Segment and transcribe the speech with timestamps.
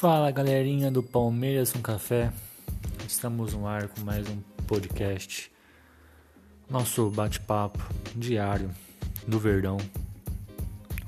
[0.00, 2.32] Fala galerinha do Palmeiras com Café,
[3.08, 5.50] estamos no ar com mais um podcast,
[6.70, 7.80] nosso bate-papo
[8.14, 8.70] diário
[9.26, 9.76] do Verdão,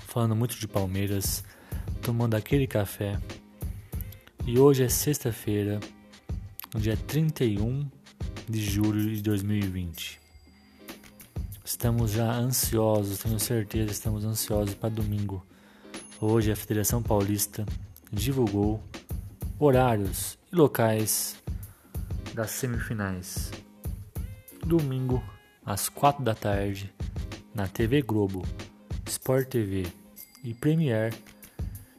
[0.00, 1.45] falando muito de Palmeiras,
[2.03, 3.17] tomando aquele café.
[4.45, 5.79] E hoje é sexta-feira,
[6.77, 7.89] dia 31
[8.49, 10.18] de julho de 2020.
[11.64, 15.46] Estamos já ansiosos, tenho certeza, estamos ansiosos para domingo.
[16.21, 17.64] Hoje a Federação Paulista
[18.13, 18.82] divulgou
[19.59, 21.37] horários e locais
[22.35, 23.51] das semifinais.
[24.67, 25.23] Domingo,
[25.64, 26.93] às 4 da tarde,
[27.54, 28.45] na TV Globo,
[29.07, 29.87] Sport TV
[30.43, 31.15] e Premier,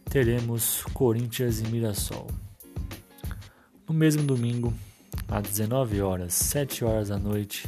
[0.09, 2.27] teremos Corinthians e Mirassol.
[3.87, 4.73] No mesmo domingo,
[5.27, 7.67] às 19 horas, 7 horas da noite,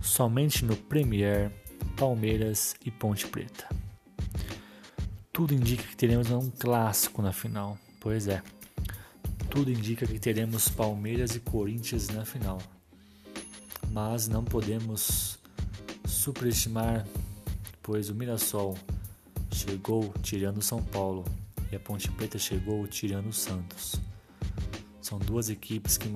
[0.00, 1.50] somente no Premier,
[1.96, 3.79] Palmeiras e Ponte Preta.
[5.40, 7.78] Tudo indica que teremos um clássico na final.
[7.98, 8.42] Pois é.
[9.48, 12.60] Tudo indica que teremos Palmeiras e Corinthians na final.
[13.90, 15.38] Mas não podemos
[16.04, 17.06] superestimar,
[17.82, 18.76] pois o Mirassol
[19.50, 21.24] chegou tirando São Paulo
[21.72, 23.94] e a Ponte Preta chegou tirando Santos.
[25.00, 26.14] São duas equipes que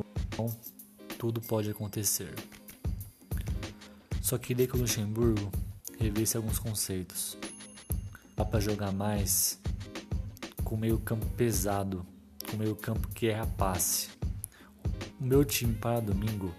[1.19, 2.35] tudo pode acontecer.
[4.21, 5.51] Só queria que o Luxemburgo
[5.99, 7.39] revisse alguns conceitos.
[8.37, 9.61] Dá para jogar mais
[10.65, 12.05] com meio campo pesado,
[12.51, 14.09] com meio campo que erra passe.
[15.21, 16.53] O meu time para domingo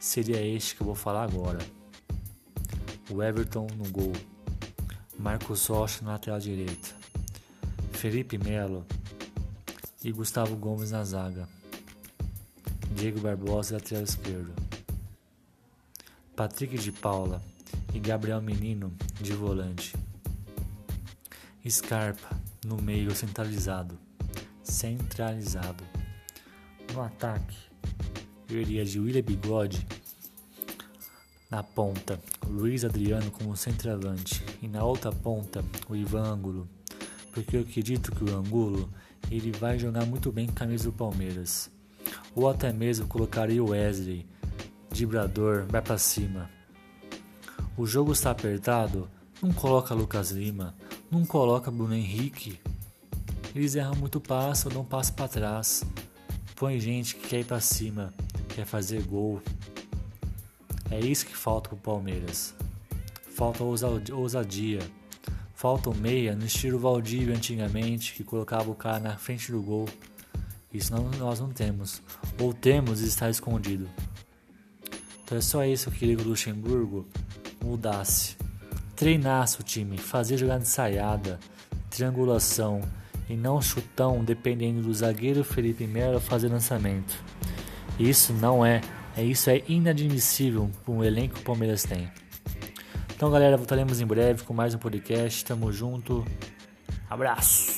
[0.00, 1.58] seria este que eu vou falar agora.
[3.10, 4.12] O Everton no gol,
[5.16, 6.88] Marcos Rocha na lateral direita,
[7.92, 8.84] Felipe Melo
[10.02, 11.48] e Gustavo Gomes na zaga,
[12.90, 14.52] Diego Barbosa lateral esquerdo,
[16.34, 17.40] Patrick de Paula
[17.92, 19.94] e Gabriel Menino de volante.
[21.70, 23.98] Scarpa no meio centralizado.
[24.62, 25.82] Centralizado.
[26.92, 27.56] No ataque,
[28.50, 29.86] eu iria de William Bigode
[31.50, 36.68] na ponta, Luiz Adriano como centroavante e na outra ponta o Ivan Angulo,
[37.32, 38.92] porque eu acredito que o Angulo
[39.30, 41.70] ele vai jogar muito bem com a camisa do Palmeiras.
[42.34, 44.26] Ou até mesmo colocaria o Wesley,
[44.92, 46.50] Dibrador, vai para cima.
[47.76, 49.08] O jogo está apertado,
[49.40, 50.74] não coloca Lucas Lima,
[51.14, 52.58] não coloca Bruno Henrique.
[53.54, 55.84] Eles erram muito passo dão passo para trás.
[56.56, 58.12] Põe gente que quer ir para cima,
[58.48, 59.40] quer fazer gol.
[60.90, 62.54] É isso que falta pro Palmeiras.
[63.30, 64.80] Falta ousadia.
[65.54, 69.88] Falta o meia no estilo Valdívia antigamente, que colocava o cara na frente do gol.
[70.72, 72.02] Isso não, nós não temos.
[72.38, 73.88] Ou temos e está escondido.
[75.24, 77.06] Então é só isso que eu queria que o Luxemburgo
[77.64, 78.36] mudasse
[78.96, 81.38] treinasse o time, fazer jogada ensaiada,
[81.90, 82.80] triangulação
[83.28, 87.14] e não chutão dependendo do zagueiro Felipe Melo fazer lançamento.
[87.98, 88.80] Isso não é,
[89.16, 92.10] é isso é inadmissível para um elenco que o Palmeiras tem.
[93.14, 95.44] Então, galera, voltaremos em breve com mais um podcast.
[95.44, 96.24] Tamo junto.
[97.08, 97.73] Abraço.